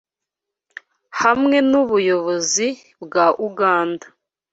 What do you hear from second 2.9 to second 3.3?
bwa